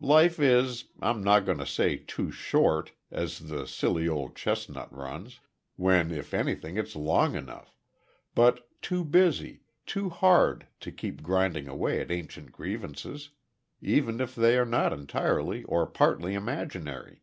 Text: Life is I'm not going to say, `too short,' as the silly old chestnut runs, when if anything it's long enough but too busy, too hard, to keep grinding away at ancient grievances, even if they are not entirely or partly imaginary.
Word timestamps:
Life 0.00 0.38
is 0.38 0.84
I'm 1.00 1.24
not 1.24 1.46
going 1.46 1.56
to 1.56 1.64
say, 1.66 1.96
`too 1.96 2.30
short,' 2.30 2.92
as 3.10 3.38
the 3.38 3.66
silly 3.66 4.06
old 4.06 4.36
chestnut 4.36 4.92
runs, 4.94 5.40
when 5.76 6.10
if 6.12 6.34
anything 6.34 6.76
it's 6.76 6.94
long 6.94 7.34
enough 7.34 7.74
but 8.34 8.68
too 8.82 9.02
busy, 9.02 9.62
too 9.86 10.10
hard, 10.10 10.66
to 10.80 10.92
keep 10.92 11.22
grinding 11.22 11.68
away 11.68 12.02
at 12.02 12.10
ancient 12.10 12.52
grievances, 12.52 13.30
even 13.80 14.20
if 14.20 14.34
they 14.34 14.58
are 14.58 14.66
not 14.66 14.92
entirely 14.92 15.64
or 15.64 15.86
partly 15.86 16.34
imaginary. 16.34 17.22